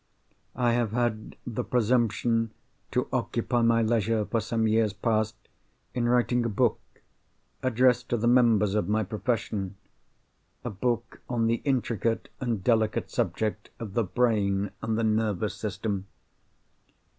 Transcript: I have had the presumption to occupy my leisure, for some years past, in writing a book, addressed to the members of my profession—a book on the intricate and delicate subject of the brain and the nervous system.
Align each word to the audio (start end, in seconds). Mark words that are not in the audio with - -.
I 0.55 0.71
have 0.73 0.93
had 0.93 1.35
the 1.45 1.63
presumption 1.63 2.49
to 2.89 3.07
occupy 3.13 3.61
my 3.61 3.83
leisure, 3.83 4.25
for 4.25 4.39
some 4.39 4.67
years 4.67 4.93
past, 4.93 5.35
in 5.93 6.09
writing 6.09 6.43
a 6.43 6.49
book, 6.49 6.79
addressed 7.61 8.09
to 8.09 8.17
the 8.17 8.25
members 8.27 8.73
of 8.73 8.89
my 8.89 9.03
profession—a 9.03 10.69
book 10.71 11.21
on 11.29 11.45
the 11.45 11.61
intricate 11.65 12.29
and 12.39 12.63
delicate 12.63 13.11
subject 13.11 13.69
of 13.79 13.93
the 13.93 14.03
brain 14.03 14.71
and 14.81 14.97
the 14.97 15.03
nervous 15.03 15.53
system. 15.53 16.07